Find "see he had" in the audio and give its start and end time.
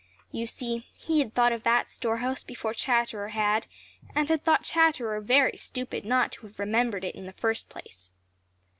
0.47-1.35